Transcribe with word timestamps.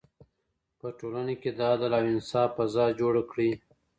په 0.79 0.87
ټولنه 0.99 1.33
کي 1.41 1.49
د 1.57 1.59
عدل 1.71 1.91
او 1.99 2.03
انصاف 2.13 2.49
فضا 2.57 2.85
جوړه 2.99 3.21
کړئ. 3.31 3.51